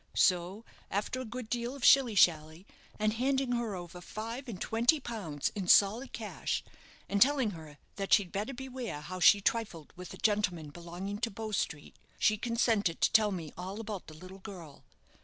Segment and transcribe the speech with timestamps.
[0.17, 2.65] So, after a good deal of shilly shally,
[2.97, 6.63] and handing her over five and twenty pounds in solid cash,
[7.07, 11.29] and telling her that she'd better beware how she trifled with a gentleman belonging to
[11.29, 14.83] Bow Street, she consented to tell me all about the little girl.